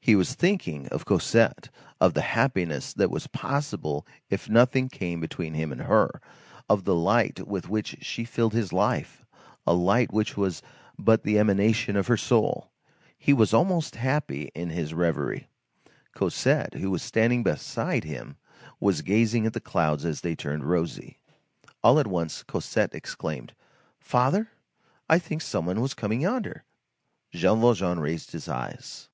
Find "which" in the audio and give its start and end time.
7.68-7.98, 10.10-10.38